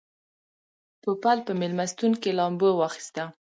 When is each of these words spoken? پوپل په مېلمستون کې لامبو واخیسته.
پوپل 1.01 1.37
په 1.47 1.51
مېلمستون 1.61 2.11
کې 2.21 2.29
لامبو 2.37 2.69
واخیسته. 2.75 3.23